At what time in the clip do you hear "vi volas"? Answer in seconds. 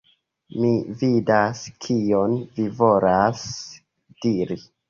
2.57-3.47